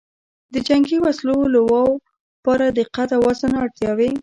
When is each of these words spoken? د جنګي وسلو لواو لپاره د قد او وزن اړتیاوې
د 0.53 0.55
جنګي 0.67 0.97
وسلو 1.01 1.35
لواو 1.55 1.91
لپاره 2.01 2.67
د 2.77 2.79
قد 2.95 3.09
او 3.15 3.21
وزن 3.27 3.51
اړتیاوې 3.63 4.11